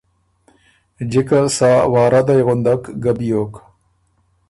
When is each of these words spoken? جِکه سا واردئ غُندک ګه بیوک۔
جِکه 1.11 1.39
سا 1.57 1.71
واردئ 1.93 2.41
غُندک 2.45 2.81
ګه 3.03 3.11
بیوک۔ 3.17 3.53